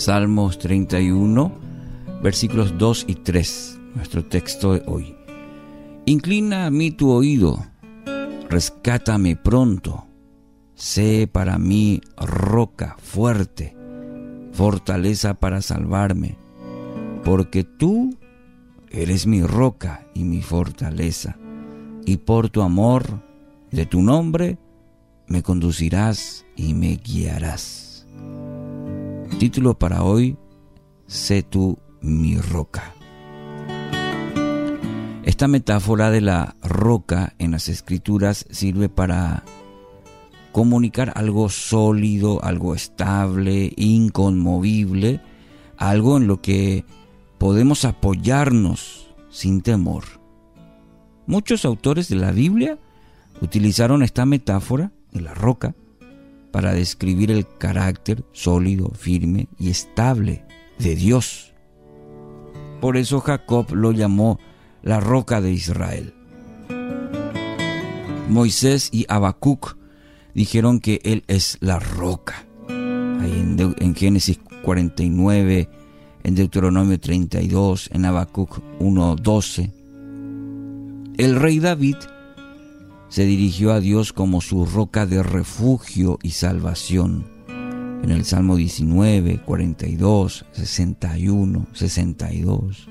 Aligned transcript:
Salmos 0.00 0.58
31, 0.58 1.52
versículos 2.22 2.78
2 2.78 3.04
y 3.06 3.16
3, 3.16 3.80
nuestro 3.96 4.24
texto 4.24 4.72
de 4.72 4.82
hoy. 4.86 5.14
Inclina 6.06 6.64
a 6.64 6.70
mí 6.70 6.90
tu 6.90 7.10
oído, 7.10 7.62
rescátame 8.48 9.36
pronto, 9.36 10.06
sé 10.74 11.28
para 11.30 11.58
mí 11.58 12.00
roca 12.16 12.96
fuerte, 12.98 13.76
fortaleza 14.52 15.34
para 15.34 15.60
salvarme, 15.60 16.38
porque 17.22 17.62
tú 17.62 18.16
eres 18.88 19.26
mi 19.26 19.42
roca 19.42 20.06
y 20.14 20.24
mi 20.24 20.40
fortaleza, 20.40 21.36
y 22.06 22.16
por 22.16 22.48
tu 22.48 22.62
amor 22.62 23.04
de 23.70 23.84
tu 23.84 24.00
nombre 24.00 24.56
me 25.26 25.42
conducirás 25.42 26.46
y 26.56 26.72
me 26.72 26.96
guiarás. 26.96 27.89
Título 29.40 29.78
para 29.78 30.02
hoy, 30.02 30.36
Sé 31.06 31.42
tú 31.42 31.78
mi 32.02 32.36
roca. 32.36 32.92
Esta 35.24 35.48
metáfora 35.48 36.10
de 36.10 36.20
la 36.20 36.56
roca 36.60 37.32
en 37.38 37.52
las 37.52 37.70
escrituras 37.70 38.44
sirve 38.50 38.90
para 38.90 39.42
comunicar 40.52 41.14
algo 41.16 41.48
sólido, 41.48 42.44
algo 42.44 42.74
estable, 42.74 43.72
inconmovible, 43.78 45.22
algo 45.78 46.18
en 46.18 46.26
lo 46.26 46.42
que 46.42 46.84
podemos 47.38 47.86
apoyarnos 47.86 49.08
sin 49.30 49.62
temor. 49.62 50.04
Muchos 51.26 51.64
autores 51.64 52.10
de 52.10 52.16
la 52.16 52.30
Biblia 52.30 52.78
utilizaron 53.40 54.02
esta 54.02 54.26
metáfora 54.26 54.92
de 55.12 55.22
la 55.22 55.32
roca 55.32 55.74
para 56.50 56.72
describir 56.72 57.30
el 57.30 57.46
carácter 57.46 58.24
sólido, 58.32 58.90
firme 58.90 59.48
y 59.58 59.70
estable 59.70 60.44
de 60.78 60.96
Dios. 60.96 61.52
Por 62.80 62.96
eso 62.96 63.20
Jacob 63.20 63.72
lo 63.74 63.92
llamó 63.92 64.38
la 64.82 65.00
roca 65.00 65.40
de 65.40 65.52
Israel. 65.52 66.14
Moisés 68.28 68.88
y 68.92 69.06
Habacuc 69.08 69.76
dijeron 70.34 70.80
que 70.80 71.00
Él 71.04 71.24
es 71.26 71.58
la 71.60 71.78
roca. 71.78 72.46
Ahí 72.68 73.56
en, 73.78 73.94
Génesis 73.94 74.38
49, 74.62 75.68
en 76.22 76.34
Deuteronomio 76.34 76.98
32, 76.98 77.90
en 77.92 78.04
Habacuc 78.04 78.60
1.12. 78.78 79.72
El 81.18 81.36
rey 81.36 81.58
David 81.58 81.96
se 83.10 83.24
dirigió 83.24 83.72
a 83.72 83.80
Dios 83.80 84.12
como 84.12 84.40
su 84.40 84.64
roca 84.64 85.04
de 85.04 85.22
refugio 85.22 86.18
y 86.22 86.30
salvación. 86.30 87.26
En 88.02 88.10
el 88.10 88.24
Salmo 88.24 88.56
19, 88.56 89.42
42, 89.42 90.46
61, 90.52 91.66
62. 91.72 92.88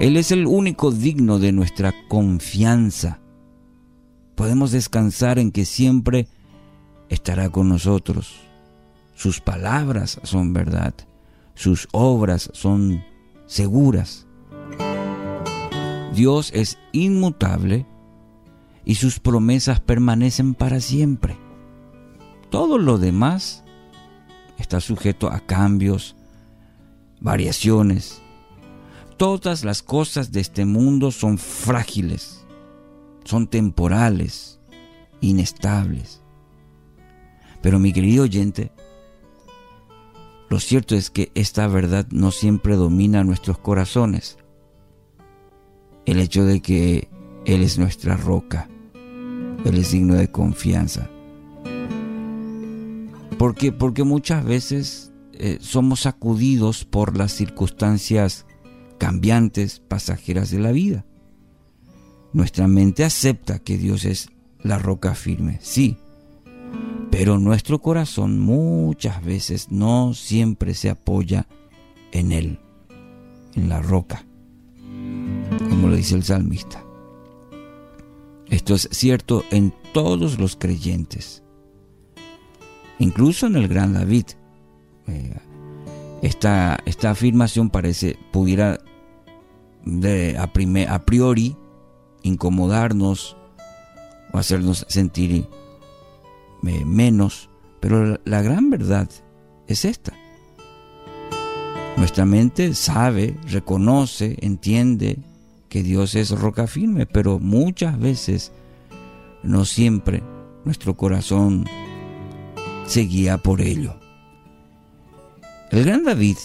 Él 0.00 0.16
es 0.16 0.32
el 0.32 0.46
único 0.46 0.90
digno 0.90 1.38
de 1.38 1.52
nuestra 1.52 1.94
confianza. 2.08 3.20
Podemos 4.34 4.72
descansar 4.72 5.38
en 5.38 5.52
que 5.52 5.64
siempre 5.64 6.26
estará 7.08 7.48
con 7.48 7.68
nosotros. 7.68 8.34
Sus 9.14 9.40
palabras 9.40 10.20
son 10.24 10.52
verdad. 10.52 10.94
Sus 11.54 11.88
obras 11.92 12.50
son 12.52 13.02
seguras. 13.46 14.26
Dios 16.12 16.50
es 16.52 16.76
inmutable 16.92 17.86
y 18.86 18.94
sus 18.94 19.18
promesas 19.18 19.80
permanecen 19.80 20.54
para 20.54 20.80
siempre. 20.80 21.36
Todo 22.50 22.78
lo 22.78 22.98
demás 22.98 23.64
está 24.58 24.80
sujeto 24.80 25.28
a 25.28 25.40
cambios, 25.40 26.16
variaciones. 27.20 28.22
Todas 29.16 29.64
las 29.64 29.82
cosas 29.82 30.30
de 30.30 30.40
este 30.40 30.64
mundo 30.64 31.10
son 31.10 31.36
frágiles, 31.36 32.46
son 33.24 33.48
temporales, 33.48 34.60
inestables. 35.20 36.22
Pero 37.62 37.80
mi 37.80 37.92
querido 37.92 38.22
oyente, 38.22 38.70
lo 40.48 40.60
cierto 40.60 40.94
es 40.94 41.10
que 41.10 41.32
esta 41.34 41.66
verdad 41.66 42.06
no 42.10 42.30
siempre 42.30 42.76
domina 42.76 43.24
nuestros 43.24 43.58
corazones. 43.58 44.38
El 46.04 46.20
hecho 46.20 46.44
de 46.44 46.62
que 46.62 47.08
Él 47.46 47.64
es 47.64 47.78
nuestra 47.78 48.16
roca, 48.16 48.68
él 49.68 49.78
es 49.78 49.92
de 49.92 50.30
confianza. 50.30 51.10
Porque, 53.38 53.72
porque 53.72 54.04
muchas 54.04 54.44
veces 54.44 55.12
eh, 55.32 55.58
somos 55.60 56.00
sacudidos 56.00 56.84
por 56.84 57.16
las 57.16 57.32
circunstancias 57.32 58.46
cambiantes, 58.98 59.80
pasajeras 59.80 60.50
de 60.50 60.58
la 60.58 60.72
vida. 60.72 61.04
Nuestra 62.32 62.68
mente 62.68 63.04
acepta 63.04 63.58
que 63.58 63.76
Dios 63.76 64.04
es 64.04 64.30
la 64.62 64.78
roca 64.78 65.14
firme, 65.14 65.58
sí, 65.60 65.96
pero 67.10 67.38
nuestro 67.38 67.80
corazón 67.80 68.38
muchas 68.38 69.24
veces 69.24 69.70
no 69.70 70.12
siempre 70.12 70.74
se 70.74 70.90
apoya 70.90 71.46
en 72.12 72.32
Él, 72.32 72.58
en 73.54 73.68
la 73.68 73.80
roca, 73.80 74.26
como 75.68 75.88
lo 75.88 75.96
dice 75.96 76.14
el 76.14 76.24
salmista. 76.24 76.85
Esto 78.50 78.74
es 78.74 78.88
cierto 78.92 79.44
en 79.50 79.74
todos 79.92 80.38
los 80.38 80.56
creyentes, 80.56 81.42
incluso 82.98 83.46
en 83.46 83.56
el 83.56 83.68
gran 83.68 83.94
David. 83.94 84.26
Eh, 85.08 85.36
esta, 86.22 86.78
esta, 86.86 87.10
afirmación 87.10 87.70
parece, 87.70 88.18
pudiera 88.32 88.80
a, 90.38 91.04
priori 91.04 91.56
incomodarnos 92.22 93.36
o 94.32 94.38
hacernos 94.38 94.86
sentir 94.88 95.46
eh, 96.66 96.84
menos, 96.84 97.48
pero 97.80 98.18
la 98.24 98.42
gran 98.42 98.70
verdad 98.70 99.08
es 99.66 99.84
esta. 99.84 100.12
Nuestra 101.96 102.24
mente 102.26 102.74
sabe, 102.74 103.36
reconoce, 103.48 104.36
entiende 104.40 105.18
que 105.68 105.82
Dios 105.82 106.14
es 106.14 106.30
roca 106.30 106.66
firme, 106.66 107.06
pero 107.06 107.38
muchas 107.38 107.98
veces, 107.98 108.52
no 109.42 109.64
siempre, 109.64 110.22
nuestro 110.64 110.96
corazón 110.96 111.64
se 112.86 113.02
guía 113.02 113.38
por 113.38 113.60
ello. 113.60 113.96
El 115.70 115.84
gran 115.84 116.04
David 116.04 116.36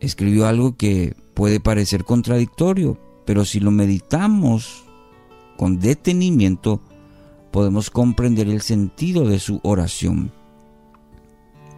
escribió 0.00 0.46
algo 0.46 0.76
que 0.76 1.16
puede 1.34 1.60
parecer 1.60 2.04
contradictorio, 2.04 2.98
pero 3.24 3.44
si 3.44 3.60
lo 3.60 3.70
meditamos 3.70 4.84
con 5.56 5.78
detenimiento, 5.78 6.80
podemos 7.52 7.90
comprender 7.90 8.48
el 8.48 8.60
sentido 8.60 9.28
de 9.28 9.38
su 9.38 9.60
oración. 9.62 10.32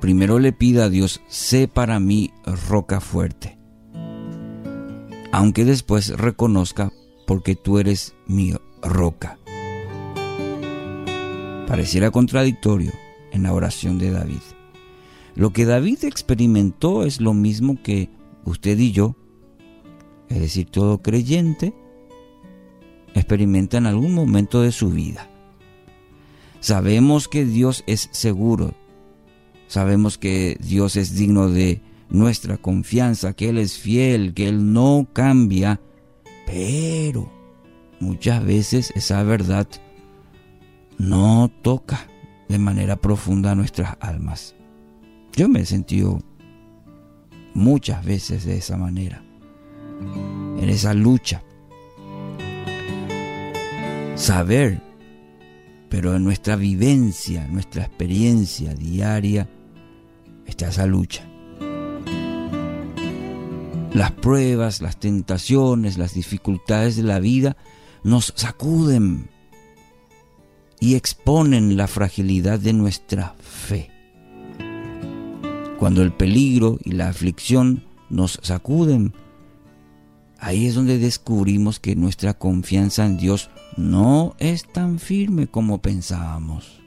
Primero 0.00 0.38
le 0.38 0.53
pide 0.53 0.82
a 0.82 0.88
Dios, 0.88 1.20
sé 1.28 1.69
para 1.69 2.00
mí 2.00 2.32
roca 2.69 3.00
fuerte 3.00 3.55
aunque 5.36 5.66
después 5.66 6.16
reconozca 6.16 6.94
porque 7.26 7.56
tú 7.56 7.78
eres 7.78 8.14
mi 8.26 8.54
roca. 8.80 9.38
Pareciera 11.69 12.10
contradictorio 12.10 12.92
en 13.32 13.42
la 13.42 13.52
oración 13.52 13.98
de 13.98 14.12
David. 14.12 14.41
Lo 15.34 15.52
que 15.52 15.66
David 15.66 16.04
experimentó 16.04 17.04
es 17.04 17.20
lo 17.20 17.34
mismo 17.34 17.76
que 17.82 18.08
usted 18.47 18.78
y 18.78 18.92
yo, 18.92 19.14
es 20.30 20.41
decir, 20.41 20.70
todo 20.70 21.02
creyente, 21.02 21.74
experimenta 23.12 23.76
en 23.76 23.84
algún 23.84 24.14
momento 24.14 24.62
de 24.62 24.72
su 24.72 24.88
vida. 24.88 25.28
Sabemos 26.60 27.28
que 27.28 27.44
Dios 27.44 27.84
es 27.86 28.09
seguro, 28.10 28.72
sabemos 29.68 30.16
que 30.16 30.56
Dios 30.62 30.97
es 30.97 31.15
digno 31.15 31.50
de 31.50 31.83
nuestra 32.08 32.56
confianza, 32.56 33.32
que 33.32 33.48
Él 33.48 33.58
es 33.58 33.78
fiel, 33.78 34.34
que 34.34 34.48
Él 34.48 34.72
no 34.72 35.08
cambia, 35.12 35.80
pero 36.47 37.30
muchas 38.00 38.44
veces 38.44 38.92
esa 38.94 39.22
verdad 39.22 39.66
no 40.98 41.50
toca 41.62 42.08
de 42.48 42.58
manera 42.58 42.97
profunda 42.97 43.54
nuestras 43.54 43.97
almas. 44.00 44.54
Yo 45.32 45.48
me 45.48 45.60
he 45.60 45.66
sentido 45.66 46.20
muchas 47.54 48.04
veces 48.04 48.44
de 48.44 48.56
esa 48.56 48.76
manera, 48.76 49.22
en 50.59 50.68
esa 50.68 50.94
lucha. 50.94 51.42
Saber, 54.14 54.80
pero 55.91 56.16
en 56.16 56.24
nuestra 56.24 56.56
vivencia, 56.56 57.47
nuestra 57.48 57.84
experiencia 57.84 58.72
diaria, 58.74 59.48
está 60.47 60.68
esa 60.68 60.86
lucha. 60.86 61.28
Las 63.92 64.12
pruebas, 64.12 64.83
las 64.83 64.98
tentaciones, 64.98 65.97
las 65.97 66.15
dificultades 66.15 66.97
de 66.97 67.03
la 67.03 67.18
vida 67.18 67.56
nos 68.03 68.33
sacuden 68.36 69.30
y 70.80 70.94
exponen 70.94 71.77
la 71.77 71.86
fragilidad 71.86 72.59
de 72.59 72.72
nuestra 72.72 73.34
fe. 73.41 73.91
Cuando 75.78 76.03
el 76.03 76.12
peligro 76.12 76.78
y 76.84 76.92
la 76.92 77.09
aflicción 77.09 77.84
nos 78.10 78.38
sacuden, 78.42 79.15
ahí 80.38 80.66
es 80.66 80.74
donde 80.74 80.98
descubrimos 80.98 81.80
que 81.80 81.97
nuestra 81.97 82.34
confianza 82.34 83.04
en 83.04 83.16
Dios 83.16 83.50
no 83.77 84.34
es 84.38 84.71
tan 84.71 84.98
firme 84.98 85.47
como 85.47 85.83
pensábamos. 85.83 86.80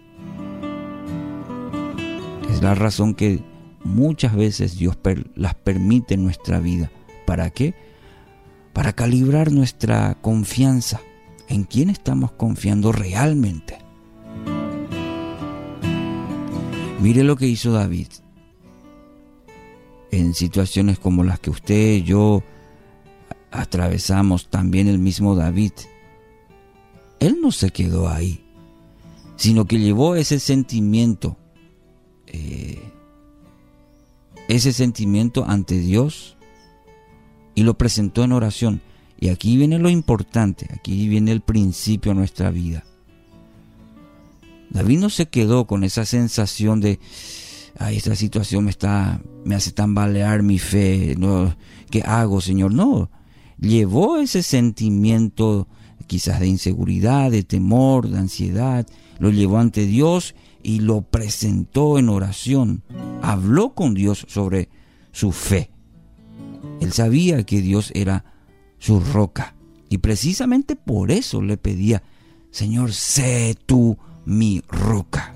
Es 2.49 2.61
la 2.61 2.75
razón 2.75 3.13
que 3.13 3.43
muchas 3.83 4.35
veces 4.35 4.77
Dios 4.77 4.97
las 5.35 5.55
permite 5.55 6.15
en 6.15 6.23
nuestra 6.23 6.59
vida. 6.59 6.91
¿Para 7.25 7.49
qué? 7.49 7.73
Para 8.73 8.93
calibrar 8.93 9.51
nuestra 9.51 10.15
confianza. 10.21 11.01
¿En 11.47 11.63
quién 11.63 11.89
estamos 11.89 12.31
confiando 12.31 12.91
realmente? 12.91 13.79
Mire 17.01 17.23
lo 17.23 17.35
que 17.35 17.47
hizo 17.47 17.71
David. 17.71 18.07
En 20.11 20.33
situaciones 20.33 20.99
como 20.99 21.23
las 21.23 21.39
que 21.39 21.49
usted 21.49 21.93
y 21.93 22.03
yo 22.03 22.43
atravesamos, 23.51 24.49
también 24.49 24.87
el 24.87 24.99
mismo 24.99 25.35
David. 25.35 25.71
Él 27.19 27.37
no 27.41 27.51
se 27.51 27.71
quedó 27.71 28.09
ahí, 28.09 28.43
sino 29.35 29.65
que 29.65 29.79
llevó 29.79 30.15
ese 30.15 30.39
sentimiento, 30.39 31.37
eh, 32.27 32.88
ese 34.49 34.73
sentimiento 34.73 35.45
ante 35.47 35.79
Dios 35.79 36.35
y 37.55 37.63
lo 37.63 37.77
presentó 37.77 38.23
en 38.23 38.33
oración. 38.33 38.81
Y 39.19 39.29
aquí 39.29 39.55
viene 39.57 39.79
lo 39.79 39.89
importante, 39.89 40.67
aquí 40.73 41.07
viene 41.07 41.31
el 41.31 41.41
principio 41.41 42.11
de 42.11 42.17
nuestra 42.17 42.49
vida. 42.49 42.83
David 44.71 44.99
no 44.99 45.09
se 45.09 45.27
quedó 45.27 45.65
con 45.67 45.83
esa 45.83 46.05
sensación 46.05 46.79
de, 46.79 46.99
ay, 47.77 47.97
esta 47.97 48.15
situación 48.15 48.65
me 48.65 48.71
está, 48.71 49.21
me 49.45 49.55
hace 49.55 49.71
tambalear 49.71 50.41
mi 50.41 50.57
fe, 50.57 51.15
no, 51.17 51.55
¿qué 51.91 52.01
hago, 52.01 52.41
Señor? 52.41 52.73
No, 52.73 53.09
llevó 53.59 54.17
ese 54.17 54.41
sentimiento 54.41 55.67
quizás 56.07 56.39
de 56.39 56.47
inseguridad, 56.47 57.29
de 57.29 57.43
temor, 57.43 58.09
de 58.09 58.17
ansiedad, 58.17 58.87
lo 59.19 59.29
llevó 59.29 59.59
ante 59.59 59.85
Dios 59.85 60.33
y 60.63 60.79
lo 60.79 61.01
presentó 61.01 61.99
en 61.99 62.09
oración. 62.09 62.83
Habló 63.21 63.73
con 63.73 63.93
Dios 63.93 64.25
sobre 64.27 64.69
su 65.11 65.31
fe. 65.31 65.71
Él 66.81 66.93
sabía 66.93 67.43
que 67.43 67.61
Dios 67.61 67.91
era 67.93 68.25
su 68.77 68.99
roca 68.99 69.55
y 69.89 69.97
precisamente 69.97 70.75
por 70.75 71.11
eso 71.11 71.41
le 71.41 71.57
pedía, 71.57 72.03
Señor, 72.51 72.93
sé 72.93 73.55
tú 73.65 73.97
mi 74.25 74.61
roca. 74.69 75.33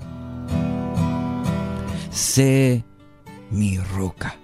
Sé 2.10 2.84
mi 3.50 3.78
roca. 3.78 4.36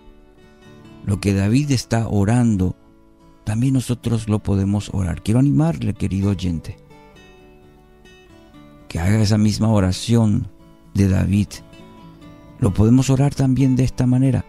Lo 1.07 1.21
que 1.21 1.33
David 1.33 1.71
está 1.71 2.09
orando, 2.09 2.77
también 3.45 3.75
nosotros 3.75 4.29
lo 4.29 4.41
podemos 4.41 4.91
orar. 4.93 5.23
Quiero 5.23 5.41
animarle, 5.41 5.95
querido 5.95 6.31
oyente, 6.31 6.77
que 8.89 8.99
haga 8.99 9.21
esa 9.21 9.39
misma 9.39 9.69
oración 9.69 10.49
de 10.95 11.09
David. 11.09 11.49
Lo 12.61 12.75
podemos 12.75 13.09
orar 13.09 13.35
también 13.35 13.75
de 13.75 13.85
esta 13.85 14.07
manera, 14.07 14.45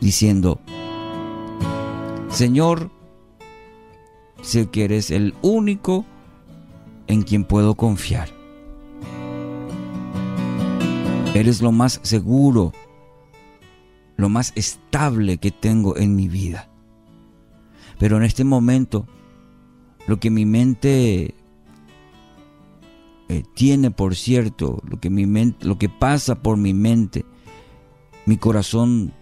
diciendo, 0.00 0.60
Señor, 2.28 2.90
sé 4.42 4.68
que 4.70 4.84
eres 4.84 5.12
el 5.12 5.34
único 5.40 6.04
en 7.06 7.22
quien 7.22 7.44
puedo 7.44 7.76
confiar. 7.76 8.28
Eres 11.32 11.62
lo 11.62 11.70
más 11.70 12.00
seguro, 12.02 12.72
lo 14.16 14.28
más 14.28 14.52
estable 14.56 15.38
que 15.38 15.52
tengo 15.52 15.96
en 15.96 16.16
mi 16.16 16.28
vida. 16.28 16.68
Pero 18.00 18.16
en 18.16 18.24
este 18.24 18.42
momento, 18.42 19.06
lo 20.08 20.18
que 20.18 20.30
mi 20.30 20.44
mente 20.44 21.34
eh, 23.30 23.44
tiene 23.54 23.92
por 23.92 24.16
cierto, 24.16 24.82
lo 24.82 24.98
que, 24.98 25.08
mi 25.08 25.24
mente, 25.24 25.64
lo 25.64 25.78
que 25.78 25.88
pasa 25.88 26.42
por 26.42 26.56
mi 26.56 26.74
mente, 26.74 27.24
mi 28.26 28.36
corazón 28.38 29.12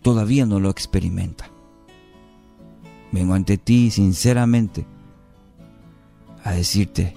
todavía 0.00 0.46
no 0.46 0.60
lo 0.60 0.70
experimenta. 0.70 1.50
Vengo 3.10 3.34
ante 3.34 3.58
ti 3.58 3.90
sinceramente 3.90 4.86
a 6.42 6.52
decirte, 6.52 7.14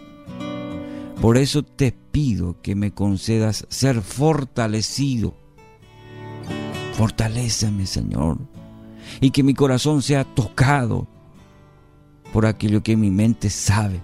por 1.21 1.38
eso 1.38 1.63
te 1.63 1.94
pido 1.94 2.62
que 2.62 2.75
me 2.75 2.91
concedas 2.91 3.65
ser 3.69 4.01
fortalecido. 4.01 5.33
Fortalézame, 6.95 7.86
Señor, 7.86 8.39
y 9.21 9.31
que 9.31 9.44
mi 9.44 9.53
corazón 9.53 10.01
sea 10.01 10.25
tocado 10.25 11.07
por 12.33 12.45
aquello 12.45 12.83
que 12.83 12.98
mi 12.98 13.12
mente 13.12 13.50
sabe. 13.50 14.01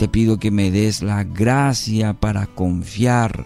Te 0.00 0.08
pido 0.08 0.38
que 0.38 0.50
me 0.50 0.70
des 0.70 1.02
la 1.02 1.24
gracia 1.24 2.14
para 2.14 2.46
confiar, 2.46 3.44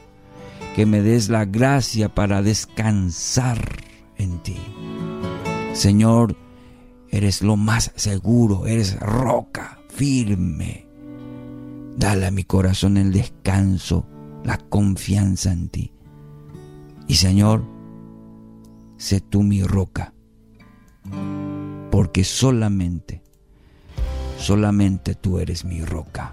que 0.77 0.87
me 0.87 1.03
des 1.03 1.29
la 1.29 1.47
gracia 1.47 2.15
para 2.15 2.43
descansar 2.43 3.59
en 4.19 4.41
ti. 4.41 4.59
Señor, 5.73 6.37
eres 7.11 7.43
lo 7.43 7.57
más 7.57 7.91
seguro, 7.97 8.69
eres 8.69 8.97
roca 9.01 9.81
firme 9.89 10.87
Dale 11.97 12.27
a 12.27 12.31
mi 12.31 12.45
corazón 12.45 12.99
el 12.99 13.13
descanso, 13.13 14.07
la 14.45 14.57
confianza 14.57 15.51
en 15.51 15.69
ti. 15.71 15.93
Y 17.09 17.17
Señor, 17.17 17.65
sé 18.97 19.21
tú 19.21 19.43
mi 19.43 19.65
roca, 19.65 20.15
porque 21.91 22.23
solamente, 22.23 23.25
solamente 24.39 25.17
tú 25.17 25.41
eres 25.41 25.65
mi 25.65 25.85
roca. 25.85 26.33